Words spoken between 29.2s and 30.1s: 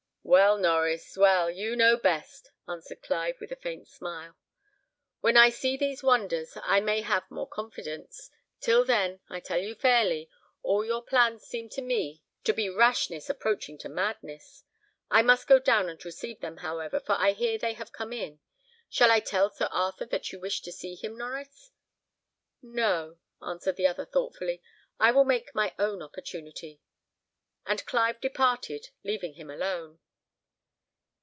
him alone.